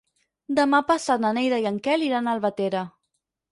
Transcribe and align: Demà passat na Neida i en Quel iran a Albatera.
Demà 0.59 0.79
passat 0.87 1.21
na 1.27 1.31
Neida 1.39 1.61
i 1.65 1.69
en 1.73 1.79
Quel 1.89 2.07
iran 2.09 2.33
a 2.33 2.37
Albatera. 2.39 2.85